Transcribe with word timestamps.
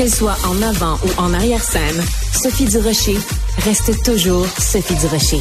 Qu'elle 0.00 0.08
soit 0.08 0.38
en 0.46 0.62
avant 0.62 0.94
ou 1.04 1.20
en 1.20 1.34
arrière-scène, 1.34 2.02
Sophie 2.32 2.64
Durocher 2.64 3.18
reste 3.58 4.02
toujours 4.02 4.46
Sophie 4.46 4.94
Durocher. 4.94 5.40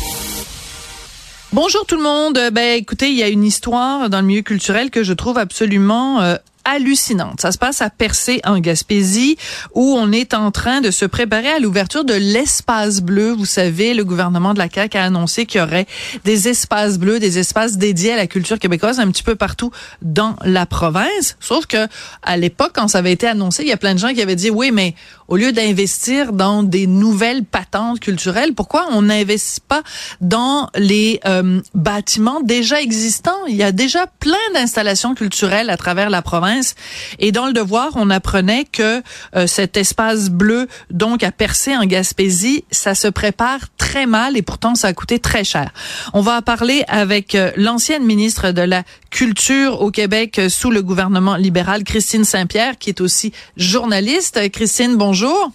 Bonjour 1.53 1.85
tout 1.85 1.95
le 1.95 2.03
monde. 2.03 2.37
Ben 2.51 2.77
écoutez, 2.77 3.07
il 3.07 3.15
y 3.15 3.23
a 3.23 3.29
une 3.29 3.45
histoire 3.45 4.09
dans 4.09 4.19
le 4.19 4.27
milieu 4.27 4.41
culturel 4.41 4.89
que 4.89 5.01
je 5.01 5.13
trouve 5.13 5.37
absolument 5.37 6.19
euh, 6.19 6.35
hallucinante. 6.69 7.41
Ça 7.41 7.51
se 7.51 7.57
passe 7.57 7.81
à 7.81 7.89
Percé 7.89 8.41
en 8.45 8.59
Gaspésie 8.59 9.37
où 9.73 9.95
on 9.97 10.11
est 10.11 10.33
en 10.33 10.51
train 10.51 10.81
de 10.81 10.91
se 10.91 11.05
préparer 11.05 11.49
à 11.49 11.59
l'ouverture 11.59 12.05
de 12.05 12.13
l'espace 12.13 13.01
bleu. 13.01 13.31
Vous 13.31 13.45
savez, 13.45 13.93
le 13.93 14.05
gouvernement 14.05 14.53
de 14.53 14.59
la 14.59 14.69
CAQ 14.69 14.97
a 14.97 15.03
annoncé 15.03 15.45
qu'il 15.45 15.61
y 15.61 15.63
aurait 15.63 15.87
des 16.25 16.47
espaces 16.47 16.97
bleus, 16.97 17.19
des 17.19 17.39
espaces 17.39 17.77
dédiés 17.77 18.13
à 18.13 18.17
la 18.17 18.27
culture 18.27 18.59
québécoise 18.59 18.99
un 18.99 19.09
petit 19.11 19.23
peu 19.23 19.35
partout 19.35 19.71
dans 20.01 20.35
la 20.43 20.65
province. 20.65 21.37
Sauf 21.39 21.65
que 21.65 21.87
à 22.23 22.37
l'époque 22.37 22.71
quand 22.73 22.87
ça 22.87 22.99
avait 22.99 23.11
été 23.11 23.27
annoncé, 23.27 23.63
il 23.63 23.69
y 23.69 23.73
a 23.73 23.77
plein 23.77 23.93
de 23.93 23.99
gens 23.99 24.13
qui 24.13 24.21
avaient 24.21 24.35
dit 24.35 24.49
oui, 24.49 24.71
mais 24.71 24.95
au 25.29 25.37
lieu 25.37 25.51
d'investir 25.51 26.33
dans 26.33 26.63
des 26.63 26.87
nouvelles 26.87 27.43
patentes 27.43 27.99
culturelles, 27.99 28.53
pourquoi 28.53 28.87
on 28.91 29.03
n'investit 29.03 29.61
pas 29.61 29.83
dans 30.21 30.69
les 30.75 31.19
euh, 31.25 31.61
bâtiments 31.75 32.41
déjà 32.41 32.81
existants? 32.81 33.45
Il 33.47 33.55
y 33.55 33.63
a 33.63 33.71
déjà 33.71 34.07
plein 34.19 34.37
d'installations 34.53 35.13
culturelles 35.13 35.69
à 35.69 35.77
travers 35.77 36.09
la 36.09 36.23
province 36.23 36.75
et 37.19 37.31
dans 37.31 37.45
le 37.45 37.53
devoir, 37.53 37.91
on 37.95 38.09
apprenait 38.09 38.65
que 38.65 39.03
euh, 39.35 39.45
cet 39.45 39.77
espace 39.77 40.29
bleu, 40.29 40.67
donc 40.89 41.23
à 41.23 41.31
percer 41.31 41.77
en 41.77 41.85
Gaspésie, 41.85 42.65
ça 42.71 42.95
se 42.95 43.07
prépare 43.07 43.59
très 43.77 44.07
mal 44.07 44.35
et 44.35 44.41
pourtant 44.41 44.73
ça 44.73 44.87
a 44.87 44.93
coûté 44.93 45.19
très 45.19 45.43
cher. 45.43 45.71
On 46.13 46.21
va 46.21 46.41
parler 46.41 46.83
avec 46.87 47.35
euh, 47.35 47.51
l'ancienne 47.55 48.03
ministre 48.03 48.51
de 48.51 48.63
la 48.63 48.83
Culture 49.09 49.81
au 49.81 49.91
Québec 49.91 50.39
euh, 50.39 50.49
sous 50.49 50.71
le 50.71 50.81
gouvernement 50.81 51.35
libéral, 51.35 51.83
Christine 51.83 52.25
Saint-Pierre, 52.25 52.77
qui 52.77 52.89
est 52.89 53.01
aussi 53.01 53.33
journaliste. 53.57 54.49
Christine, 54.51 54.97
bonjour. 54.97 55.51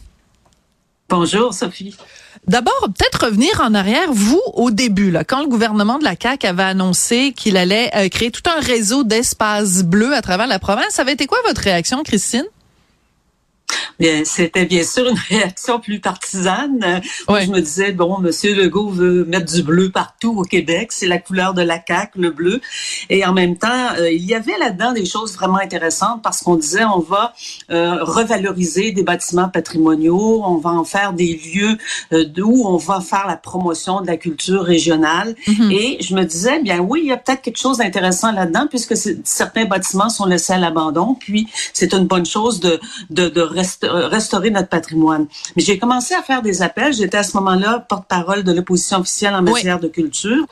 Bonjour, 1.09 1.53
Sophie. 1.55 1.95
D'abord, 2.47 2.89
peut-être 2.97 3.27
revenir 3.27 3.61
en 3.63 3.73
arrière, 3.73 4.13
vous, 4.13 4.43
au 4.53 4.71
début, 4.71 5.11
là, 5.11 5.25
quand 5.25 5.41
le 5.41 5.49
gouvernement 5.49 5.99
de 5.99 6.05
la 6.05 6.15
CAQ 6.21 6.47
avait 6.47 6.63
annoncé 6.63 7.33
qu'il 7.33 7.57
allait 7.57 7.91
euh, 7.95 8.09
créer 8.09 8.31
tout 8.31 8.43
un 8.55 8.61
réseau 8.61 9.03
d'espaces 9.03 9.83
bleus 9.83 10.15
à 10.15 10.21
travers 10.21 10.47
la 10.47 10.59
province, 10.59 10.91
ça 10.91 11.03
avait 11.03 11.13
été 11.13 11.27
quoi 11.27 11.39
votre 11.47 11.63
réaction, 11.63 12.03
Christine? 12.03 12.45
Bien, 13.99 14.23
c'était 14.25 14.65
bien 14.65 14.83
sûr 14.83 15.09
une 15.09 15.19
réaction 15.29 15.81
plus 15.81 16.01
partisane. 16.01 17.03
Je 17.29 17.51
me 17.51 17.61
disais, 17.61 17.93
bon, 17.93 18.19
Monsieur 18.19 18.55
Legault 18.55 18.91
veut 18.91 19.25
mettre 19.25 19.53
du 19.53 19.63
bleu 19.63 19.91
partout 19.91 20.35
au 20.37 20.43
Québec. 20.43 20.93
C'est 20.93 21.07
la 21.07 21.19
couleur 21.19 21.55
de 21.55 21.63
la 21.63 21.81
CAQ, 21.87 22.21
le 22.21 22.31
bleu. 22.31 22.61
Et 23.11 23.25
en 23.25 23.33
même 23.33 23.57
temps, 23.57 23.69
euh, 23.99 24.11
il 24.11 24.25
y 24.25 24.35
avait 24.35 24.59
là-dedans 24.59 24.93
des 24.93 25.05
choses 25.05 25.35
vraiment 25.35 25.59
intéressantes 25.59 26.23
parce 26.23 26.43
qu'on 26.43 26.57
disait, 26.57 26.85
on 26.85 27.01
va 27.01 27.33
euh, 27.71 28.03
revaloriser 28.03 28.93
des 28.93 29.03
bâtiments 29.03 29.49
patrimoniaux, 29.49 30.43
on 30.45 30.57
va 30.57 30.71
en 30.71 30.85
faire 30.85 31.13
des 31.13 31.41
lieux 31.55 31.77
euh, 32.13 32.25
d'où 32.25 32.63
on 32.65 32.77
va 32.77 33.01
faire 33.01 33.27
la 33.27 33.37
promotion 33.37 34.01
de 34.01 34.07
la 34.07 34.17
culture 34.17 34.63
régionale. 34.63 35.35
Mm-hmm. 35.47 35.73
Et 35.73 36.03
je 36.03 36.15
me 36.15 36.25
disais, 36.25 36.61
bien 36.63 36.81
oui, 36.81 37.01
il 37.05 37.09
y 37.09 37.13
a 37.13 37.17
peut-être 37.17 37.43
quelque 37.43 37.59
chose 37.59 37.79
d'intéressant 37.79 38.33
là-dedans 38.33 38.67
puisque 38.69 38.95
certains 39.25 39.65
bâtiments 39.65 40.09
sont 40.09 40.27
laissés 40.27 40.53
à 40.53 40.59
l'abandon. 40.59 41.15
Puis 41.15 41.49
c'est 41.73 41.95
une 41.95 42.07
bonne 42.07 42.27
chose 42.27 42.61
de, 42.61 42.81
de, 43.11 43.29
de 43.29 43.41
euh, 43.85 44.09
restaurer 44.09 44.51
notre 44.51 44.69
patrimoine. 44.69 45.27
Mais 45.57 45.63
j'ai 45.63 45.79
commencé 45.79 46.15
à 46.15 46.23
faire 46.23 46.43
des 46.43 46.63
appels. 46.63 46.93
J'étais 46.93 47.19
à 47.19 47.23
ce 47.23 47.37
moment-là 47.37 47.85
porte-parole 47.89 48.45
de 48.45 48.53
l'opposition 48.53 48.99
officielle 48.99 49.35
en 49.35 49.43
matière 49.43 49.81
de 49.81 49.89
culture. 49.89 50.47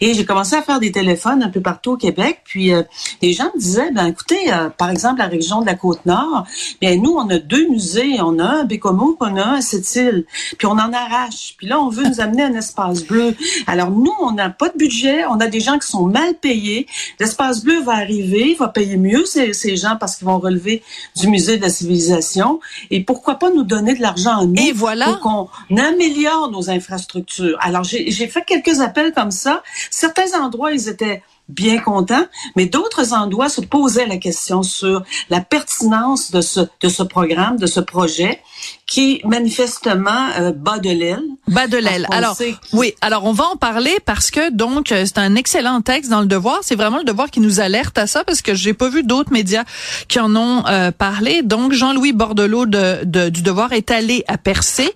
Et 0.00 0.14
j'ai 0.14 0.24
commencé 0.24 0.56
à 0.56 0.62
faire 0.62 0.80
des 0.80 0.92
téléphones 0.92 1.42
un 1.42 1.48
peu 1.48 1.60
partout 1.60 1.92
au 1.92 1.96
Québec. 1.96 2.40
Puis 2.44 2.72
euh, 2.72 2.82
les 3.22 3.32
gens 3.32 3.50
me 3.54 3.60
disaient, 3.60 3.90
ben 3.92 4.06
écoutez, 4.06 4.52
euh, 4.52 4.68
par 4.70 4.90
exemple, 4.90 5.18
la 5.18 5.26
région 5.26 5.60
de 5.60 5.66
la 5.66 5.74
Côte-Nord, 5.74 6.46
bien 6.80 6.96
nous, 6.96 7.12
on 7.12 7.28
a 7.30 7.38
deux 7.38 7.68
musées. 7.68 8.20
On 8.20 8.38
a 8.38 8.44
un 8.44 8.60
à 8.60 8.64
Bécomo, 8.64 9.16
on 9.20 9.36
a 9.36 9.42
un 9.42 9.54
à 9.54 9.60
Sept-Îles. 9.60 10.24
Puis 10.56 10.66
on 10.66 10.72
en 10.72 10.92
arrache. 10.92 11.54
Puis 11.58 11.66
là, 11.66 11.80
on 11.80 11.88
veut 11.88 12.04
nous 12.04 12.20
amener 12.20 12.42
un 12.42 12.54
espace 12.54 13.04
bleu. 13.04 13.34
Alors 13.66 13.90
nous, 13.90 14.14
on 14.20 14.32
n'a 14.32 14.50
pas 14.50 14.68
de 14.68 14.78
budget. 14.78 15.24
On 15.26 15.40
a 15.40 15.46
des 15.46 15.60
gens 15.60 15.78
qui 15.78 15.88
sont 15.88 16.06
mal 16.06 16.34
payés. 16.34 16.86
L'espace 17.20 17.62
bleu 17.62 17.82
va 17.82 17.92
arriver, 17.92 18.50
il 18.50 18.56
va 18.56 18.68
payer 18.68 18.96
mieux 18.96 19.24
ces, 19.24 19.52
ces 19.52 19.76
gens 19.76 19.96
parce 19.98 20.16
qu'ils 20.16 20.26
vont 20.26 20.38
relever 20.38 20.82
du 21.16 21.28
musée 21.28 21.56
de 21.56 21.62
la 21.62 21.68
civilisation. 21.68 22.47
Et 22.90 23.02
pourquoi 23.02 23.36
pas 23.36 23.50
nous 23.50 23.64
donner 23.64 23.94
de 23.94 24.02
l'argent 24.02 24.40
à 24.40 24.44
nous 24.44 24.54
Et 24.56 24.72
voilà. 24.72 25.06
pour 25.06 25.20
qu'on 25.20 25.76
améliore 25.76 26.50
nos 26.50 26.70
infrastructures. 26.70 27.58
Alors, 27.60 27.84
j'ai 27.84 28.28
fait 28.28 28.44
quelques 28.44 28.80
appels 28.80 29.12
comme 29.12 29.30
ça. 29.30 29.62
Certains 29.90 30.38
endroits, 30.40 30.72
ils 30.72 30.88
étaient 30.88 31.22
bien 31.48 31.78
contents, 31.78 32.26
mais 32.56 32.66
d'autres 32.66 33.14
endroits 33.14 33.48
se 33.48 33.60
posaient 33.60 34.06
la 34.06 34.18
question 34.18 34.62
sur 34.62 35.02
la 35.30 35.40
pertinence 35.40 36.30
de 36.30 36.40
ce, 36.42 36.60
de 36.80 36.88
ce 36.88 37.02
programme, 37.02 37.56
de 37.56 37.66
ce 37.66 37.80
projet 37.80 38.42
qui 38.88 39.20
manifestement 39.24 40.30
euh, 40.40 40.50
bat 40.50 40.78
de 40.78 40.88
l'aile. 40.88 41.22
Bas 41.46 41.66
de 41.66 41.76
l'aile. 41.76 42.06
Alors 42.10 42.36
oui, 42.72 42.94
alors 43.02 43.26
on 43.26 43.32
va 43.32 43.44
en 43.44 43.56
parler 43.56 43.94
parce 44.06 44.30
que 44.30 44.50
donc 44.50 44.90
euh, 44.90 45.04
c'est 45.04 45.18
un 45.18 45.34
excellent 45.34 45.82
texte 45.82 46.10
dans 46.10 46.22
le 46.22 46.26
Devoir. 46.26 46.60
C'est 46.62 46.74
vraiment 46.74 46.96
le 46.96 47.04
Devoir 47.04 47.30
qui 47.30 47.40
nous 47.40 47.60
alerte 47.60 47.98
à 47.98 48.06
ça 48.06 48.24
parce 48.24 48.40
que 48.40 48.54
j'ai 48.54 48.72
pas 48.72 48.88
vu 48.88 49.02
d'autres 49.02 49.30
médias 49.30 49.64
qui 50.08 50.18
en 50.18 50.34
ont 50.34 50.64
euh, 50.66 50.90
parlé. 50.90 51.42
Donc 51.42 51.72
Jean-Louis 51.72 52.14
Bordelot 52.14 52.64
de, 52.64 53.00
de, 53.04 53.28
du 53.28 53.42
Devoir 53.42 53.74
est 53.74 53.90
allé 53.90 54.24
à 54.26 54.38
Percé 54.38 54.90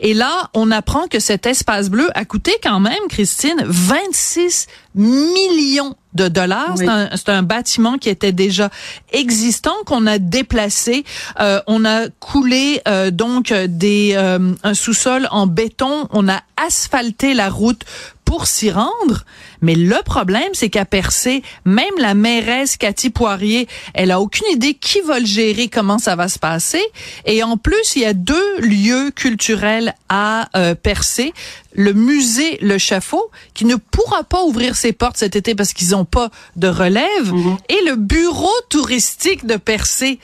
et 0.00 0.12
là 0.12 0.50
on 0.52 0.72
apprend 0.72 1.06
que 1.06 1.20
cet 1.20 1.46
espace 1.46 1.88
bleu 1.88 2.08
a 2.14 2.24
coûté 2.24 2.50
quand 2.60 2.80
même, 2.80 2.98
Christine, 3.08 3.62
26 3.64 4.66
millions 4.96 5.94
de 6.16 6.28
dollars. 6.28 6.74
C'est 6.76 7.28
un, 7.28 7.42
bâtiment 7.42 7.98
qui 7.98 8.08
était 8.08 8.32
déjà 8.32 8.70
existant 9.12 9.74
qu'on 9.84 10.06
a 10.06 10.18
déplacé. 10.18 11.04
Euh, 11.38 11.60
on 11.66 11.84
a 11.84 12.08
coulé 12.18 12.80
euh, 12.88 13.10
donc 13.10 13.52
des 13.52 14.14
euh, 14.16 14.54
un 14.62 14.74
sous-sol 14.74 15.28
en 15.30 15.46
béton. 15.46 16.08
On 16.10 16.28
a 16.28 16.40
asphalté 16.56 17.34
la 17.34 17.50
route 17.50 17.84
pour 18.26 18.46
s'y 18.46 18.70
rendre. 18.70 19.24
Mais 19.62 19.74
le 19.74 20.02
problème, 20.04 20.50
c'est 20.52 20.68
qu'à 20.68 20.84
Percé, 20.84 21.42
même 21.64 21.94
la 21.96 22.12
mairesse 22.12 22.76
Cathy 22.76 23.08
Poirier, 23.08 23.68
elle 23.94 24.10
a 24.10 24.20
aucune 24.20 24.48
idée 24.52 24.74
qui 24.74 25.00
va 25.00 25.18
le 25.18 25.24
gérer, 25.24 25.68
comment 25.68 25.98
ça 25.98 26.16
va 26.16 26.28
se 26.28 26.38
passer. 26.38 26.82
Et 27.24 27.42
en 27.42 27.56
plus, 27.56 27.94
il 27.94 28.02
y 28.02 28.04
a 28.04 28.12
deux 28.12 28.60
lieux 28.60 29.10
culturels 29.12 29.94
à 30.10 30.50
euh, 30.56 30.74
Percé. 30.74 31.32
Le 31.72 31.92
musée 31.92 32.58
Le 32.60 32.78
Chafaud, 32.78 33.30
qui 33.54 33.64
ne 33.64 33.76
pourra 33.76 34.24
pas 34.24 34.42
ouvrir 34.42 34.76
ses 34.76 34.92
portes 34.92 35.16
cet 35.16 35.36
été 35.36 35.54
parce 35.54 35.72
qu'ils 35.72 35.90
n'ont 35.90 36.04
pas 36.04 36.30
de 36.56 36.68
relève, 36.68 37.32
mm-hmm. 37.32 37.58
et 37.68 37.88
le 37.88 37.96
bureau 37.96 38.52
touristique 38.68 39.46
de 39.46 39.56
Percé, 39.56 40.18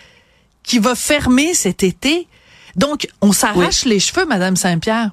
qui 0.64 0.80
va 0.80 0.94
fermer 0.94 1.54
cet 1.54 1.82
été. 1.84 2.26
Donc, 2.74 3.06
on 3.20 3.32
s'arrache 3.32 3.84
les 3.84 4.00
cheveux, 4.00 4.26
Madame 4.26 4.56
Saint-Pierre. 4.56 5.12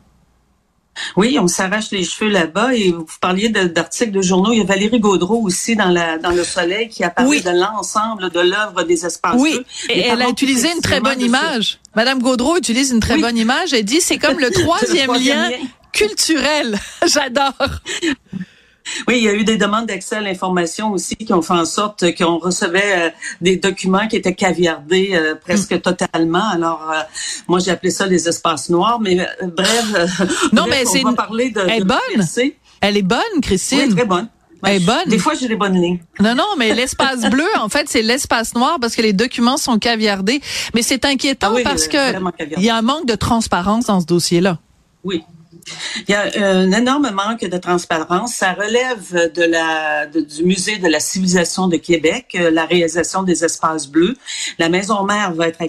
Oui, 1.15 1.37
on 1.39 1.47
s'arrache 1.47 1.91
les 1.91 2.03
cheveux 2.03 2.29
là-bas 2.29 2.73
et 2.75 2.91
vous 2.91 3.05
parliez 3.21 3.49
d'articles 3.49 4.11
de, 4.11 4.21
journaux. 4.21 4.51
Il 4.51 4.59
y 4.59 4.61
a 4.61 4.65
Valérie 4.65 4.99
Gaudreau 4.99 5.41
aussi 5.43 5.75
dans 5.75 5.89
la 5.89 6.17
dans 6.17 6.31
le 6.31 6.43
Soleil 6.43 6.89
qui 6.89 7.03
a 7.03 7.09
parlé 7.09 7.41
de 7.41 7.49
l'ensemble 7.49 8.29
de 8.29 8.39
l'œuvre 8.39 8.83
des 8.83 9.05
espaces 9.05 9.35
Oui, 9.37 9.59
et 9.89 10.01
elle 10.01 10.21
a 10.21 10.29
utilisé 10.29 10.71
une 10.71 10.81
très 10.81 10.99
bonne 10.99 11.21
image. 11.21 11.79
Madame 11.95 12.21
Gaudreau 12.21 12.57
utilise 12.57 12.91
une 12.91 12.99
très 12.99 13.17
bonne 13.17 13.37
image. 13.37 13.73
Elle 13.73 13.85
dit 13.85 14.01
c'est 14.01 14.17
comme 14.17 14.39
le 14.39 14.51
troisième, 14.63 15.13
lien 15.13 15.49
culturel. 15.91 16.77
J'adore. 17.05 17.53
Oui, 19.07 19.17
il 19.17 19.23
y 19.23 19.29
a 19.29 19.33
eu 19.33 19.43
des 19.43 19.57
demandes 19.57 19.87
d'accès 19.87 20.17
à 20.17 20.21
l'information 20.21 20.91
aussi 20.91 21.15
qui 21.15 21.33
ont 21.33 21.41
fait 21.41 21.53
en 21.53 21.65
sorte 21.65 22.15
qu'on 22.15 22.37
recevait 22.37 23.07
euh, 23.07 23.09
des 23.41 23.57
documents 23.57 24.07
qui 24.07 24.15
étaient 24.15 24.35
caviardés 24.35 25.11
euh, 25.13 25.35
presque 25.35 25.73
mm. 25.73 25.81
totalement. 25.81 26.49
Alors, 26.49 26.89
euh, 26.91 27.01
moi, 27.47 27.59
j'ai 27.59 27.71
appelé 27.71 27.91
ça 27.91 28.05
les 28.05 28.27
espaces 28.27 28.69
noirs, 28.69 28.99
mais 28.99 29.17
bref, 29.41 30.19
non, 30.53 30.65
mais 30.69 30.85
c'est 30.85 31.01
va 31.01 31.13
parler 31.13 31.49
de... 31.49 31.61
Elle 31.61 31.81
est 31.81 31.85
bonne. 31.85 32.27
Elle 32.81 32.97
est 32.97 33.01
bonne, 33.01 33.41
Christine. 33.41 33.89
Oui, 33.89 33.95
très 33.95 34.05
bonne. 34.05 34.29
Elle 34.63 34.81
est 34.81 34.85
bonne. 34.85 35.07
Des 35.07 35.19
fois, 35.19 35.33
j'ai 35.39 35.47
des 35.47 35.55
bonnes 35.55 35.81
lignes. 35.81 35.99
Non, 36.19 36.35
non, 36.35 36.47
mais 36.57 36.73
l'espace 36.73 37.21
bleu, 37.29 37.47
en 37.59 37.69
fait, 37.69 37.87
c'est 37.87 38.01
l'espace 38.01 38.55
noir 38.55 38.77
parce 38.79 38.95
que 38.95 39.01
les 39.01 39.13
documents 39.13 39.57
sont 39.57 39.79
caviardés. 39.79 40.41
Mais 40.73 40.81
c'est 40.81 41.05
inquiétant 41.05 41.53
ah 41.57 41.61
parce 41.63 41.87
que 41.87 42.57
il 42.57 42.63
y 42.63 42.69
a 42.69 42.75
un 42.75 42.81
manque 42.81 43.05
de 43.05 43.15
transparence 43.15 43.85
dans 43.85 44.01
ce 44.01 44.05
dossier-là. 44.05 44.59
Oui, 45.03 45.23
il 46.07 46.11
y 46.11 46.13
a 46.13 46.29
un 46.47 46.71
énorme 46.71 47.09
manque 47.11 47.41
de 47.41 47.57
transparence. 47.57 48.35
Ça 48.35 48.53
relève 48.53 49.31
de 49.33 49.43
la, 49.43 50.05
du 50.05 50.43
musée 50.43 50.77
de 50.77 50.87
la 50.87 50.99
civilisation 50.99 51.67
de 51.67 51.77
Québec, 51.77 52.35
euh, 52.35 52.51
la 52.51 52.65
réalisation 52.65 53.23
des 53.23 53.43
espaces 53.43 53.87
bleus. 53.87 54.15
La 54.59 54.69
maison 54.69 55.03
mère 55.03 55.33
va 55.33 55.47
être 55.47 55.61
à, 55.61 55.65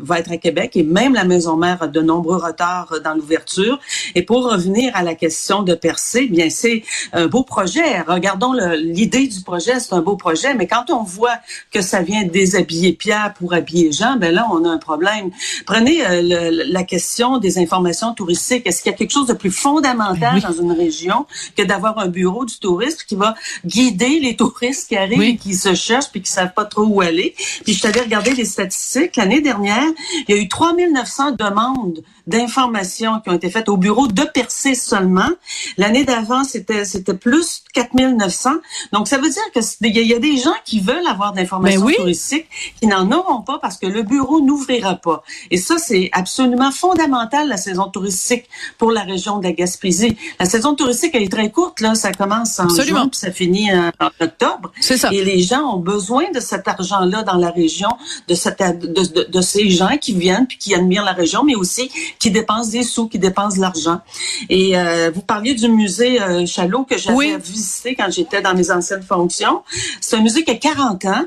va 0.00 0.20
être 0.20 0.30
à 0.30 0.36
Québec 0.36 0.76
et 0.76 0.84
même 0.84 1.14
la 1.14 1.24
maison 1.24 1.56
mère 1.56 1.82
a 1.82 1.88
de 1.88 2.00
nombreux 2.00 2.36
retards 2.36 2.94
dans 3.02 3.14
l'ouverture. 3.14 3.80
Et 4.14 4.22
pour 4.22 4.50
revenir 4.50 4.94
à 4.94 5.02
la 5.02 5.14
question 5.14 5.62
de 5.62 5.74
Percé, 5.74 6.26
bien 6.26 6.48
c'est 6.48 6.84
un 7.12 7.26
beau 7.26 7.42
projet. 7.42 8.00
Regardons 8.02 8.52
l'idée 8.52 9.26
du 9.26 9.40
projet, 9.40 9.80
c'est 9.80 9.94
un 9.94 10.00
beau 10.00 10.16
projet, 10.16 10.54
mais 10.54 10.68
quand 10.68 10.90
on 10.90 11.02
voit 11.02 11.38
que 11.72 11.80
ça 11.80 12.02
vient 12.02 12.22
déshabiller 12.22 12.92
Pierre 12.92 13.34
pour 13.36 13.52
habiller 13.52 13.90
Jean, 13.90 14.16
ben 14.16 14.32
là 14.32 14.46
on 14.52 14.64
a 14.64 14.68
un 14.68 14.78
problème. 14.78 15.30
Prenez 15.66 16.06
euh, 16.06 16.50
la 16.68 16.84
question 16.84 17.38
des 17.38 17.58
informations 17.58 18.14
touristiques. 18.14 18.66
Est-ce 18.66 18.82
qu'il 18.82 18.92
y 18.92 18.94
a 18.94 18.98
quelque 18.98 19.10
chose 19.10 19.23
de 19.26 19.34
de 19.34 19.38
plus 19.38 19.50
fondamental 19.50 20.40
dans 20.40 20.52
une 20.52 20.72
région 20.72 21.26
que 21.56 21.62
d'avoir 21.62 21.98
un 21.98 22.08
bureau 22.08 22.44
du 22.44 22.58
tourisme 22.58 23.00
qui 23.06 23.16
va 23.16 23.34
guider 23.66 24.20
les 24.20 24.36
touristes 24.42 24.88
qui 24.88 24.96
arrivent 24.96 25.22
et 25.22 25.36
qui 25.36 25.54
se 25.54 25.74
cherchent 25.74 26.10
puis 26.10 26.22
qui 26.22 26.30
savent 26.30 26.54
pas 26.54 26.64
trop 26.64 26.84
où 26.84 27.00
aller. 27.00 27.34
Puis 27.64 27.74
je 27.74 27.82
t'avais 27.82 28.00
regardé 28.00 28.32
les 28.32 28.44
statistiques. 28.44 29.16
L'année 29.16 29.40
dernière, 29.40 29.88
il 30.28 30.34
y 30.34 30.38
a 30.38 30.40
eu 30.40 30.48
3900 30.48 31.32
demandes 31.32 32.02
d'informations 32.26 33.20
qui 33.20 33.28
ont 33.28 33.34
été 33.34 33.50
faites 33.50 33.68
au 33.68 33.76
bureau 33.76 34.06
de 34.06 34.22
Percé 34.22 34.74
seulement. 34.74 35.28
L'année 35.76 36.04
d'avant, 36.04 36.44
c'était 36.44 36.84
c'était 36.84 37.14
plus 37.14 37.62
4900. 37.74 38.50
Donc 38.92 39.08
ça 39.08 39.18
veut 39.18 39.28
dire 39.28 39.42
que 39.54 39.60
il 39.82 40.06
y, 40.06 40.14
a 40.14 40.18
des 40.18 40.38
gens 40.38 40.54
qui 40.64 40.80
veulent 40.80 41.06
avoir 41.06 41.32
d'informations 41.32 41.84
ben 41.84 41.94
touristiques 41.94 42.46
qui 42.80 42.86
n'en 42.86 43.10
auront 43.12 43.42
pas 43.42 43.58
parce 43.58 43.76
que 43.76 43.86
le 43.86 44.02
bureau 44.02 44.40
n'ouvrira 44.40 44.96
pas. 44.96 45.22
Et 45.50 45.58
ça 45.58 45.76
c'est 45.78 46.08
absolument 46.12 46.70
fondamental 46.70 47.48
la 47.48 47.58
saison 47.58 47.88
touristique 47.90 48.48
pour 48.78 48.90
la 48.90 49.02
région 49.02 49.13
de 49.38 49.44
la 49.44 49.52
Gaspésie. 49.52 50.16
La 50.38 50.46
saison 50.46 50.74
touristique 50.74 51.12
elle 51.14 51.22
est 51.22 51.32
très 51.32 51.50
courte 51.50 51.80
là, 51.80 51.94
ça 51.94 52.12
commence 52.12 52.58
en 52.58 52.68
juin 52.68 53.08
puis 53.08 53.18
ça 53.18 53.30
finit 53.30 53.72
en, 53.72 53.90
octobre. 54.20 54.72
C'est 54.80 54.96
ça. 54.96 55.10
Et 55.12 55.24
les 55.24 55.40
gens 55.40 55.62
ont 55.74 55.78
besoin 55.78 56.30
de 56.32 56.40
cet 56.40 56.68
argent 56.68 57.00
là 57.00 57.22
dans 57.22 57.36
la 57.36 57.50
région, 57.50 57.90
de 58.28 58.34
cette 58.34 58.58
de, 58.58 59.30
de 59.30 59.40
ces 59.40 59.70
gens 59.70 59.96
qui 60.00 60.14
viennent 60.14 60.46
puis 60.46 60.58
qui 60.58 60.74
admirent 60.74 61.04
la 61.04 61.12
région 61.12 61.44
mais 61.44 61.54
aussi 61.54 61.90
qui 62.18 62.30
dépensent 62.30 62.70
des 62.70 62.82
sous, 62.82 63.08
qui 63.08 63.18
dépensent 63.18 63.56
de 63.56 63.62
l'argent. 63.62 64.00
Et 64.48 64.76
euh, 64.76 65.10
vous 65.14 65.22
parliez 65.22 65.54
du 65.54 65.68
musée 65.68 66.20
euh, 66.20 66.46
Chalot 66.46 66.84
que 66.84 66.98
j'avais 66.98 67.38
visité 67.38 67.94
quand 67.94 68.10
j'étais 68.10 68.42
dans 68.42 68.54
mes 68.54 68.70
anciennes 68.70 69.02
fonctions. 69.02 69.62
C'est 70.00 70.16
un 70.16 70.20
musée 70.20 70.44
qui 70.44 70.50
a 70.50 70.56
40 70.56 71.04
ans. 71.06 71.24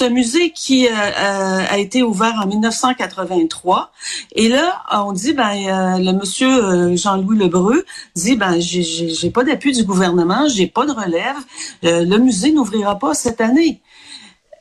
Un 0.00 0.10
musée 0.10 0.50
qui 0.50 0.86
euh, 0.86 0.92
a 0.92 1.78
été 1.78 2.02
ouvert 2.02 2.40
en 2.42 2.46
1983. 2.46 3.92
Et 4.32 4.48
là, 4.48 4.82
on 4.92 5.12
dit, 5.12 5.32
ben, 5.32 5.98
le 5.98 6.12
monsieur 6.12 6.94
Jean-Louis 6.96 7.38
Lebreu 7.38 7.84
dit, 8.14 8.36
ben, 8.36 8.60
j'ai 8.60 9.30
pas 9.30 9.42
d'appui 9.42 9.72
du 9.72 9.84
gouvernement, 9.84 10.46
j'ai 10.48 10.66
pas 10.66 10.86
de 10.86 10.92
relève. 10.92 11.36
le 11.82 12.18
musée 12.18 12.52
n'ouvrira 12.52 12.98
pas 12.98 13.14
cette 13.14 13.40
année. 13.40 13.80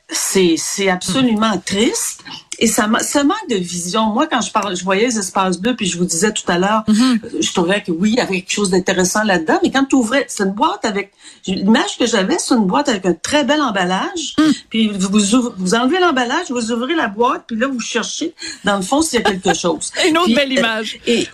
C'est 0.09 0.89
absolument 0.89 1.57
triste. 1.63 2.23
Et 2.59 2.67
ça, 2.67 2.89
ça 3.01 3.23
manque 3.23 3.49
de 3.49 3.55
vision. 3.55 4.05
Moi, 4.07 4.27
quand 4.27 4.41
je 4.41 4.51
parle, 4.51 4.75
je 4.75 4.83
voyais 4.83 5.07
les 5.07 5.19
espaces 5.19 5.57
bleus, 5.57 5.75
puis 5.75 5.85
je 5.85 5.97
vous 5.97 6.05
disais 6.05 6.31
tout 6.31 6.49
à 6.49 6.57
l'heure, 6.57 6.83
mm-hmm. 6.87 7.41
je 7.41 7.53
trouvais 7.53 7.81
que 7.81 7.91
oui, 7.91 8.11
il 8.11 8.15
y 8.17 8.21
avait 8.21 8.41
quelque 8.41 8.51
chose 8.51 8.69
d'intéressant 8.69 9.23
là-dedans. 9.23 9.59
Mais 9.63 9.71
quand 9.71 9.85
tu 9.85 9.95
ouvrais, 9.95 10.25
c'est 10.27 10.43
une 10.43 10.51
boîte 10.51 10.85
avec 10.85 11.11
l'image 11.47 11.97
que 11.97 12.05
j'avais, 12.05 12.37
c'est 12.39 12.55
une 12.55 12.65
boîte 12.65 12.89
avec 12.89 13.05
un 13.05 13.13
très 13.13 13.43
bel 13.43 13.61
emballage. 13.61 14.35
Mm. 14.37 14.43
Puis 14.69 14.87
vous, 14.89 15.53
vous 15.57 15.75
enlevez 15.75 15.99
l'emballage, 15.99 16.49
vous 16.49 16.71
ouvrez 16.71 16.95
la 16.95 17.07
boîte, 17.07 17.43
puis 17.47 17.57
là 17.57 17.67
vous 17.67 17.79
cherchez 17.79 18.33
dans 18.63 18.77
le 18.77 18.83
fond 18.83 19.01
s'il 19.01 19.19
y 19.19 19.23
a 19.23 19.31
quelque 19.31 19.53
chose. 19.53 19.91
Une 20.07 20.17
autre 20.17 20.33
belle 20.33 20.51
euh, 20.51 20.59
image. 20.59 20.99
et, 21.05 21.27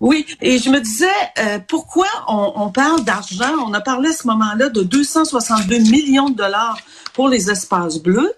Oui, 0.00 0.26
et 0.40 0.58
je 0.58 0.68
me 0.68 0.80
disais, 0.80 1.06
euh, 1.38 1.60
pourquoi 1.68 2.08
on, 2.26 2.52
on 2.56 2.70
parle 2.70 3.04
d'argent? 3.04 3.54
On 3.64 3.72
a 3.72 3.80
parlé 3.80 4.08
à 4.08 4.12
ce 4.12 4.26
moment-là 4.26 4.68
de 4.68 4.82
262 4.82 5.78
millions 5.78 6.28
de 6.28 6.34
dollars 6.34 6.76
pour 7.14 7.28
les 7.28 7.50
espaces 7.50 7.98
bleus 7.98 8.32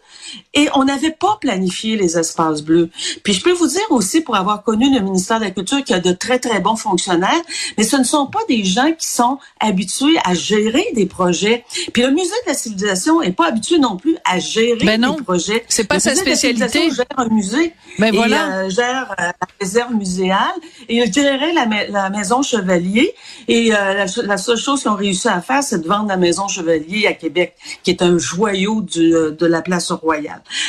et 0.54 0.68
on 0.74 0.84
n'avait 0.84 1.10
pas 1.10 1.38
planifié 1.40 1.96
les 1.96 2.18
espaces 2.18 2.62
bleus. 2.62 2.90
Puis 3.22 3.32
je 3.32 3.42
peux 3.42 3.52
vous 3.52 3.66
dire 3.66 3.86
aussi, 3.90 4.20
pour 4.20 4.36
avoir 4.36 4.62
connu 4.62 4.92
le 4.94 5.00
ministère 5.00 5.38
de 5.38 5.44
la 5.44 5.50
Culture, 5.50 5.82
qu'il 5.84 5.94
y 5.94 5.98
a 5.98 6.02
de 6.02 6.12
très, 6.12 6.38
très 6.38 6.60
bons 6.60 6.76
fonctionnaires, 6.76 7.42
mais 7.76 7.84
ce 7.84 7.96
ne 7.96 8.04
sont 8.04 8.26
pas 8.26 8.40
des 8.48 8.64
gens 8.64 8.92
qui 8.92 9.08
sont 9.08 9.38
habitués 9.60 10.16
à 10.24 10.34
gérer 10.34 10.86
des 10.94 11.06
projets. 11.06 11.64
Puis 11.92 12.02
le 12.02 12.10
Musée 12.10 12.34
de 12.44 12.48
la 12.48 12.54
Civilisation 12.54 13.22
est 13.22 13.32
pas 13.32 13.48
habitué 13.48 13.78
non 13.78 13.96
plus 13.96 14.16
à 14.24 14.38
gérer 14.38 14.84
ben 14.84 15.00
des 15.00 15.22
projets. 15.22 15.64
C'est 15.68 15.84
pas 15.84 16.00
sa 16.00 16.14
spécialité. 16.14 16.86
Il 16.86 16.94
gère 16.94 17.06
un 17.16 17.28
musée 17.28 17.72
ben 17.98 18.12
et 18.12 18.16
voilà. 18.16 18.58
Euh, 18.58 18.70
gère 18.70 19.14
euh, 19.18 19.24
la 19.24 19.46
réserve 19.60 19.94
muséale 19.94 20.54
et 20.88 20.96
il 20.96 21.12
gérerait 21.12 21.52
la, 21.52 21.66
la 21.88 22.10
maison 22.10 22.42
Chevalier. 22.42 23.14
Et 23.48 23.74
euh, 23.74 24.06
la, 24.24 24.36
seule 24.36 24.56
chose 24.56 24.82
qu'ils 24.82 24.90
ont 24.90 24.96
réussi 24.96 25.28
à 25.28 25.40
faire, 25.40 25.62
c'est 25.62 25.80
de 25.80 25.88
vendre 25.88 26.08
la 26.08 26.16
maison 26.16 26.48
Chevalier 26.48 27.06
à 27.06 27.12
Québec, 27.12 27.54
qui 27.82 27.90
est 27.90 28.02
un 28.02 28.18
joyau 28.18 28.80
du, 28.80 29.10
de 29.10 29.46
la 29.46 29.62
place 29.62 29.90
royale. 29.92 30.13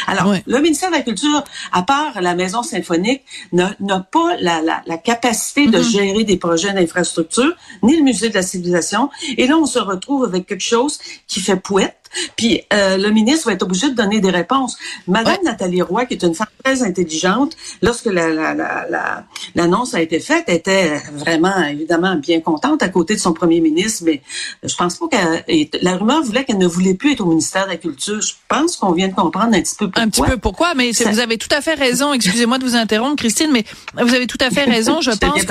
Alors, 0.07 0.33
le 0.45 0.59
ministère 0.59 0.89
de 0.89 0.95
la 0.95 1.01
Culture, 1.01 1.44
à 1.71 1.83
part 1.83 2.21
la 2.21 2.36
Maison 2.36 2.63
symphonique, 2.63 3.24
n'a 3.51 3.75
pas 4.12 4.36
la, 4.39 4.62
la, 4.62 4.81
la, 4.86 4.97
capacité 4.97 5.68
de 5.68 5.77
mm-hmm. 5.77 5.92
gérer 5.92 6.24
des 6.24 6.38
projets 6.38 6.74
d'infrastructure, 6.74 7.53
ni 7.83 7.97
le 7.97 8.03
Musée 8.03 8.30
de 8.30 8.36
la 8.36 8.42
civilisation. 8.42 9.09
Et 9.38 9.47
là, 9.47 9.57
on 9.57 9.65
se 9.65 9.80
retrouve 9.80 10.25
avec 10.25 10.45
quelque 10.47 10.63
chose 10.63 11.00
qui 11.27 11.39
fait 11.39 11.56
pouette, 11.56 12.05
puis 12.35 12.62
euh, 12.73 12.97
le 12.97 13.09
ministre 13.12 13.47
va 13.47 13.53
être 13.53 13.63
obligé 13.63 13.89
de 13.89 13.95
donner 13.95 14.19
des 14.19 14.29
réponses. 14.29 14.77
Madame 15.07 15.38
Nathalie 15.44 15.81
Roy, 15.81 16.06
qui 16.06 16.15
est 16.15 16.23
une 16.23 16.35
femme 16.35 16.47
très 16.63 16.83
intelligente, 16.83 17.56
lorsque 17.81 18.06
l'annonce 18.06 19.94
la, 19.94 20.00
la, 20.00 20.00
a 20.00 20.01
été 20.01 20.19
faite, 20.19 20.45
était 20.47 21.01
vraiment, 21.13 21.57
évidemment, 21.63 22.15
bien 22.15 22.41
contente 22.41 22.83
à 22.83 22.89
côté 22.89 23.15
de 23.15 23.19
son 23.19 23.33
premier 23.33 23.62
ministre, 23.62 24.03
mais 24.06 24.21
je 24.63 24.75
pense 24.75 24.95
pas 24.97 25.07
que 25.07 25.83
La 25.83 25.97
rumeur 25.97 26.23
voulait 26.23 26.44
qu'elle 26.44 26.57
ne 26.57 26.67
voulait 26.67 26.94
plus 26.94 27.13
être 27.13 27.21
au 27.21 27.27
ministère 27.27 27.65
de 27.65 27.71
la 27.71 27.77
Culture. 27.77 28.21
Je 28.21 28.33
pense 28.47 28.77
qu'on 28.77 28.91
vient 28.91 29.07
de 29.07 29.13
comprendre 29.13 29.56
un 29.56 29.61
petit 29.61 29.75
peu 29.75 29.85
pourquoi. 29.88 30.03
Un 30.03 30.09
petit 30.09 30.21
peu 30.21 30.38
pourquoi, 30.38 30.73
mais 30.75 30.91
vous 30.91 31.19
avez 31.19 31.38
tout 31.38 31.50
à 31.51 31.61
fait 31.61 31.73
raison. 31.73 32.13
Excusez-moi 32.13 32.57
de 32.57 32.65
vous 32.65 32.75
interrompre, 32.75 33.18
Christine, 33.18 33.51
mais 33.51 33.65
vous 34.01 34.13
avez 34.13 34.27
tout 34.27 34.38
à 34.41 34.50
fait 34.50 34.63
raison. 34.63 35.01
Je 35.01 35.11
pense 35.19 35.45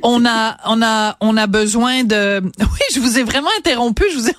qu'on 0.00 0.26
a, 0.26 0.56
on 0.66 0.82
a, 0.82 1.16
on 1.20 1.36
a 1.36 1.46
besoin 1.46 2.04
de... 2.04 2.42
Oui, 2.74 2.80
je 2.92 3.00
vous 3.00 3.18
ai 3.18 3.22
vraiment 3.22 3.50
interrompu, 3.58 4.04
je 4.12 4.18
vous 4.18 4.28
ai 4.28 4.34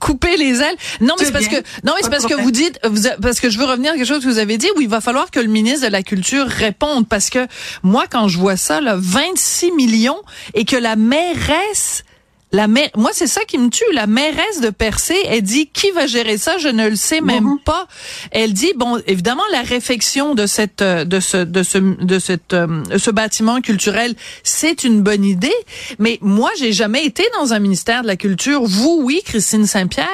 coupé 0.00 0.36
les 0.36 0.60
ailes. 0.60 0.76
Non, 1.00 1.07
mais 1.18 1.26
c'est 1.26 1.32
parce 1.32 1.48
que 1.48 1.56
non, 1.84 1.92
mais 1.96 2.02
c'est 2.02 2.10
parce 2.10 2.26
que 2.26 2.34
vous 2.34 2.50
dites 2.50 2.78
parce 3.20 3.40
que 3.40 3.50
je 3.50 3.58
veux 3.58 3.64
revenir 3.64 3.92
à 3.92 3.96
quelque 3.96 4.06
chose 4.06 4.22
que 4.22 4.28
vous 4.28 4.38
avez 4.38 4.58
dit. 4.58 4.68
Où 4.76 4.80
il 4.80 4.88
va 4.88 5.00
falloir 5.00 5.30
que 5.30 5.40
le 5.40 5.48
ministre 5.48 5.86
de 5.86 5.92
la 5.92 6.02
Culture 6.02 6.46
réponde 6.46 7.08
parce 7.08 7.30
que 7.30 7.46
moi 7.82 8.04
quand 8.10 8.28
je 8.28 8.38
vois 8.38 8.56
ça 8.56 8.80
là 8.80 8.96
26 8.98 9.72
millions 9.72 10.20
et 10.54 10.64
que 10.64 10.76
la 10.76 10.96
mairesse 10.96 12.04
la 12.50 12.66
maire, 12.66 12.88
moi 12.96 13.10
c'est 13.12 13.26
ça 13.26 13.42
qui 13.44 13.58
me 13.58 13.68
tue. 13.68 13.84
La 13.92 14.06
mairesse 14.06 14.60
de 14.62 14.70
Percé, 14.70 15.14
elle 15.26 15.42
dit 15.42 15.68
qui 15.68 15.90
va 15.90 16.06
gérer 16.06 16.38
ça, 16.38 16.56
je 16.58 16.68
ne 16.68 16.88
le 16.88 16.96
sais 16.96 17.20
même 17.20 17.58
pas. 17.64 17.86
Elle 18.30 18.52
dit 18.52 18.72
bon, 18.74 19.00
évidemment 19.06 19.42
la 19.52 19.62
réfection 19.62 20.34
de 20.34 20.46
cette 20.46 20.82
de 20.82 21.20
ce 21.20 21.38
de 21.38 21.62
ce 21.62 21.78
de 21.78 22.18
cette 22.18 22.54
euh, 22.54 22.82
ce 22.96 23.10
bâtiment 23.10 23.60
culturel, 23.60 24.14
c'est 24.42 24.84
une 24.84 25.02
bonne 25.02 25.24
idée, 25.24 25.54
mais 25.98 26.18
moi 26.22 26.50
j'ai 26.58 26.72
jamais 26.72 27.04
été 27.04 27.24
dans 27.38 27.52
un 27.52 27.58
ministère 27.58 28.02
de 28.02 28.06
la 28.06 28.16
culture. 28.16 28.62
Vous 28.64 29.00
oui, 29.02 29.20
Christine 29.24 29.66
Saint-Pierre, 29.66 30.08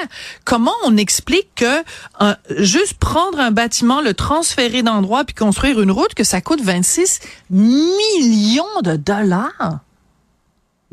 comment 0.45 0.75
on 0.85 0.97
explique 0.97 1.49
que 1.55 1.83
euh, 2.21 2.35
juste 2.59 2.95
prendre 2.95 3.39
un 3.39 3.53
bâtiment, 3.53 4.01
le 4.01 4.15
transférer 4.15 4.83
d'endroit 4.83 5.25
puis 5.25 5.35
construire 5.35 5.81
une 5.81 5.91
route 5.93 6.15
que 6.15 6.25
ça 6.25 6.41
coûte 6.41 6.61
26 6.63 7.21
millions 7.51 8.65
de 8.83 8.97
dollars? 8.97 9.81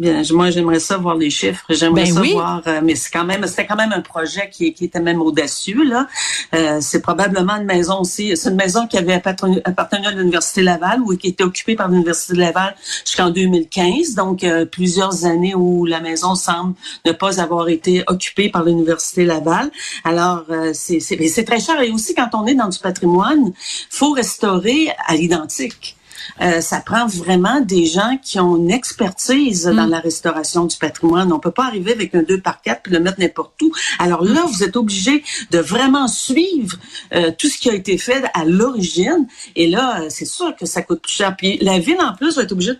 Bien, 0.01 0.23
moi 0.31 0.49
j'aimerais 0.49 0.79
ça 0.79 0.97
voir 0.97 1.15
les 1.15 1.29
chiffres. 1.29 1.63
J'aimerais 1.69 2.05
ben 2.05 2.13
ça 2.15 2.21
voir, 2.33 2.63
euh, 2.65 2.81
mais 2.83 2.95
c'est 2.95 3.11
quand 3.11 3.23
même, 3.23 3.45
c'était 3.45 3.67
quand 3.67 3.75
même 3.75 3.91
un 3.91 4.01
projet 4.01 4.49
qui, 4.51 4.73
qui 4.73 4.85
était 4.85 4.99
même 4.99 5.21
audacieux 5.21 5.83
là. 5.83 6.07
Euh, 6.55 6.79
c'est 6.81 7.03
probablement 7.03 7.57
une 7.57 7.65
maison 7.65 7.99
aussi. 7.99 8.35
C'est 8.35 8.49
une 8.49 8.55
maison 8.55 8.87
qui 8.87 8.97
avait 8.97 9.13
appartenu, 9.13 9.61
appartenu 9.63 10.07
à 10.07 10.11
l'université 10.11 10.63
Laval 10.63 11.01
ou 11.01 11.15
qui 11.15 11.27
était 11.27 11.43
occupée 11.43 11.75
par 11.75 11.87
l'université 11.87 12.33
Laval 12.33 12.75
jusqu'en 13.05 13.29
2015. 13.29 14.15
Donc 14.15 14.43
euh, 14.43 14.65
plusieurs 14.65 15.25
années 15.25 15.53
où 15.53 15.85
la 15.85 15.99
maison 15.99 16.33
semble 16.33 16.73
ne 17.05 17.11
pas 17.11 17.39
avoir 17.39 17.69
été 17.69 18.03
occupée 18.07 18.49
par 18.49 18.63
l'université 18.63 19.23
Laval. 19.23 19.69
Alors 20.03 20.45
c'est 20.73 20.99
c'est 20.99 21.43
très 21.43 21.59
cher 21.59 21.79
et 21.79 21.91
aussi 21.91 22.15
quand 22.15 22.29
on 22.33 22.47
est 22.47 22.55
dans 22.55 22.69
du 22.69 22.79
patrimoine, 22.79 23.53
faut 23.91 24.13
restaurer 24.13 24.87
à 25.05 25.13
l'identique. 25.13 25.95
Euh, 26.41 26.61
ça 26.61 26.79
prend 26.79 27.05
vraiment 27.07 27.61
des 27.61 27.85
gens 27.85 28.17
qui 28.21 28.39
ont 28.39 28.57
une 28.57 28.71
expertise 28.71 29.65
dans 29.65 29.87
mm. 29.87 29.89
la 29.89 29.99
restauration 29.99 30.65
du 30.65 30.77
patrimoine. 30.77 31.31
On 31.31 31.39
peut 31.39 31.51
pas 31.51 31.65
arriver 31.65 31.91
avec 31.91 32.15
un 32.15 32.23
2 32.23 32.39
par 32.39 32.61
4 32.61 32.83
puis 32.83 32.93
le 32.93 32.99
mettre 32.99 33.19
n'importe 33.19 33.61
où. 33.61 33.71
Alors 33.99 34.23
là, 34.23 34.45
vous 34.47 34.63
êtes 34.63 34.75
obligé 34.75 35.23
de 35.51 35.59
vraiment 35.59 36.07
suivre 36.07 36.77
euh, 37.13 37.31
tout 37.37 37.47
ce 37.47 37.57
qui 37.57 37.69
a 37.69 37.73
été 37.73 37.97
fait 37.97 38.23
à 38.33 38.45
l'origine. 38.45 39.27
Et 39.55 39.67
là, 39.67 40.01
euh, 40.01 40.05
c'est 40.09 40.25
sûr 40.25 40.55
que 40.55 40.65
ça 40.65 40.81
coûte 40.81 41.01
plus 41.01 41.11
cher. 41.11 41.35
Puis 41.37 41.57
la 41.61 41.79
ville, 41.79 41.99
en 41.99 42.15
plus, 42.15 42.35
va 42.35 42.43
être 42.43 42.51
obligée 42.51 42.73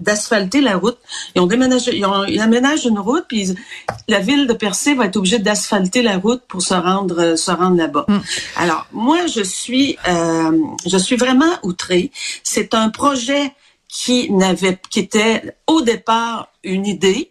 d'asphalter 0.00 0.60
la 0.60 0.76
route. 0.76 0.98
Ils 1.34 1.40
ont 1.40 1.46
déménagé, 1.46 1.96
ils, 1.96 2.04
ont, 2.04 2.24
ils 2.24 2.40
aménagent 2.40 2.86
une 2.86 2.98
route, 2.98 3.24
puis 3.28 3.54
la 4.08 4.20
ville 4.20 4.46
de 4.46 4.52
Percé 4.52 4.94
va 4.94 5.06
être 5.06 5.16
obligée 5.16 5.38
d'asphalter 5.38 6.02
la 6.02 6.18
route 6.18 6.42
pour 6.48 6.62
se 6.62 6.74
rendre, 6.74 7.36
se 7.36 7.50
rendre 7.50 7.76
là-bas. 7.76 8.06
Mm. 8.08 8.18
Alors, 8.56 8.86
moi, 8.92 9.26
je 9.26 9.42
suis, 9.42 9.96
je 10.06 10.96
suis 10.98 11.16
vraiment 11.16 11.52
outrée. 11.62 12.10
C'est 12.42 12.74
un 12.74 12.90
projet 12.96 13.52
qui 13.88 14.30
n'avait, 14.32 14.78
qui 14.90 15.00
était 15.00 15.56
au 15.66 15.82
départ 15.82 16.52
une 16.64 16.86
idée, 16.86 17.30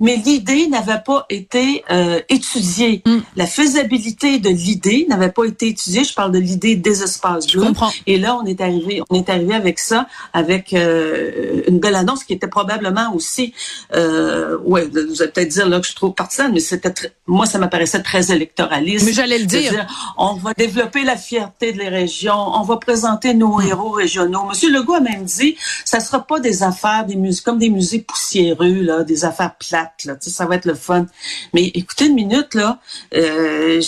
mais 0.00 0.16
l'idée 0.16 0.68
n'avait 0.68 1.02
pas 1.04 1.26
été 1.28 1.84
euh, 1.90 2.20
étudiée. 2.28 3.02
Mm. 3.04 3.18
La 3.36 3.46
faisabilité 3.46 4.38
de 4.38 4.48
l'idée 4.48 5.06
n'avait 5.08 5.32
pas 5.32 5.44
été 5.44 5.68
étudiée. 5.68 6.04
Je 6.04 6.14
parle 6.14 6.30
de 6.32 6.38
l'idée 6.38 6.76
des 6.76 7.02
espaces 7.02 7.46
bleus. 7.48 7.72
Et 8.06 8.18
là, 8.18 8.36
on 8.36 8.44
est 8.44 8.60
arrivé, 8.60 9.02
on 9.10 9.16
est 9.16 9.28
arrivé 9.28 9.54
avec 9.54 9.78
ça, 9.78 10.06
avec 10.32 10.72
euh, 10.72 11.62
une 11.66 11.80
belle 11.80 11.96
annonce 11.96 12.22
qui 12.24 12.32
était 12.32 12.46
probablement 12.46 13.12
aussi, 13.14 13.54
euh, 13.94 14.56
ouais, 14.64 14.86
vous 14.86 15.22
allez 15.22 15.32
peut-être 15.32 15.48
dire 15.48 15.68
là 15.68 15.80
que 15.80 15.86
je 15.86 15.94
trouve 15.94 16.14
partisane, 16.14 16.52
mais 16.52 16.60
c'était 16.60 16.94
moi 17.26 17.46
ça 17.46 17.58
m'apparaissait 17.58 18.02
très 18.02 18.30
électoraliste. 18.30 19.04
Mais 19.04 19.12
j'allais 19.12 19.38
le 19.38 19.46
dire. 19.46 19.86
On 20.16 20.34
va 20.34 20.54
développer 20.54 21.02
la 21.02 21.16
fierté 21.16 21.72
des 21.72 21.88
régions, 21.88 22.34
on 22.36 22.62
va 22.62 22.76
présenter 22.76 23.34
nos 23.34 23.58
mm. 23.58 23.66
héros 23.66 23.90
régionaux. 23.90 24.44
Monsieur 24.44 24.70
Legault 24.70 24.94
a 24.94 25.00
même 25.00 25.24
dit, 25.24 25.56
ça 25.84 25.98
sera 25.98 26.24
pas 26.24 26.38
des 26.38 26.62
affaires, 26.62 27.04
des 27.04 27.16
musées 27.16 27.42
comme 27.44 27.58
des 27.58 27.70
musées 27.70 28.00
poussiéreux 28.00 28.82
là, 28.82 29.02
des 29.02 29.24
affaires 29.24 29.56
plates 29.56 29.87
ça 30.20 30.46
va 30.46 30.56
être 30.56 30.64
le 30.64 30.74
fun. 30.74 31.06
Mais 31.54 31.64
écoutez 31.74 32.06
une 32.06 32.14
minute, 32.14 32.54
là, 32.54 32.78
euh, 33.14 33.80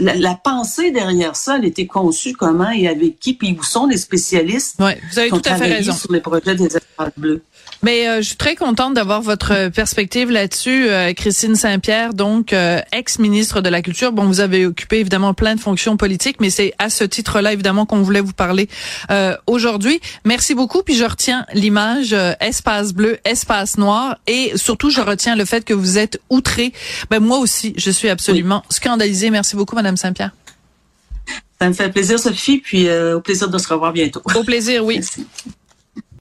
la, 0.00 0.34
pensée 0.34 0.90
derrière 0.90 1.36
ça, 1.36 1.56
elle 1.56 1.64
était 1.64 1.86
conçue 1.86 2.32
comment 2.32 2.70
et 2.70 2.88
avec 2.88 3.18
qui, 3.18 3.34
puis 3.34 3.56
où 3.58 3.62
sont 3.62 3.86
les 3.86 3.96
spécialistes 3.96 4.80
ouais, 4.80 5.00
vous 5.10 5.18
avez 5.18 5.28
tout 5.30 5.42
à 5.44 5.56
fait 5.56 5.74
raison. 5.74 5.92
sur 5.92 6.12
les 6.12 6.20
projets 6.20 6.54
des 6.54 6.76
bleus. 7.16 7.42
Mais 7.82 8.08
euh, 8.08 8.16
je 8.22 8.28
suis 8.28 8.36
très 8.36 8.56
contente 8.56 8.94
d'avoir 8.94 9.20
votre 9.20 9.68
perspective 9.68 10.30
là-dessus, 10.30 10.88
euh, 10.88 11.12
Christine 11.12 11.54
Saint-Pierre, 11.54 12.14
donc 12.14 12.52
euh, 12.52 12.80
ex-ministre 12.92 13.60
de 13.60 13.68
la 13.68 13.82
Culture. 13.82 14.12
Bon, 14.12 14.24
vous 14.24 14.40
avez 14.40 14.64
occupé 14.66 15.00
évidemment 15.00 15.34
plein 15.34 15.54
de 15.54 15.60
fonctions 15.60 15.96
politiques, 15.96 16.40
mais 16.40 16.50
c'est 16.50 16.72
à 16.78 16.88
ce 16.88 17.04
titre-là 17.04 17.52
évidemment 17.52 17.84
qu'on 17.84 18.02
voulait 18.02 18.20
vous 18.20 18.32
parler 18.32 18.68
aujourd'hui. 19.46 20.00
Merci 20.24 20.54
beaucoup. 20.54 20.82
Puis 20.82 20.94
je 20.94 21.04
retiens 21.04 21.46
l'image 21.52 22.14
espace 22.40 22.92
bleu, 22.92 23.18
espace 23.24 23.76
noir, 23.76 24.16
et 24.26 24.52
surtout 24.56 24.90
je 24.90 25.00
retiens 25.00 25.36
le 25.36 25.44
fait 25.44 25.64
que 25.64 25.74
vous 25.74 25.98
êtes 25.98 26.20
outré. 26.30 26.72
Ben 27.10 27.20
moi 27.20 27.38
aussi, 27.38 27.74
je 27.76 27.90
suis 27.90 28.08
absolument 28.08 28.62
scandalisée. 28.70 29.30
Merci 29.30 29.56
beaucoup, 29.56 29.76
Madame 29.76 29.96
Saint-Pierre. 29.96 30.30
Ça 31.60 31.68
me 31.68 31.74
fait 31.74 31.90
plaisir, 31.90 32.18
Sophie, 32.18 32.58
puis 32.58 32.88
au 32.90 33.20
plaisir 33.20 33.48
de 33.48 33.58
se 33.58 33.68
revoir 33.68 33.92
bientôt. 33.92 34.22
Au 34.34 34.42
plaisir, 34.42 34.84
oui. 34.84 34.96
Merci. 34.96 35.26